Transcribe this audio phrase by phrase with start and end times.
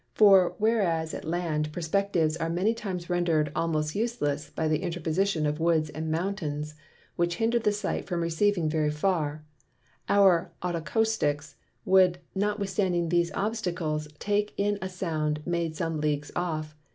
[0.15, 5.59] For whereas at Land Perspectives are many times render'd almost useless, by the interposition of
[5.59, 6.73] Woods and Mountains,
[7.17, 9.43] which hinder the Sight from reaching very far:
[10.09, 11.53] Our Otacousticks
[11.85, 16.75] would, notwithstanding these Obstacles, take in a Sound made some Leagues off.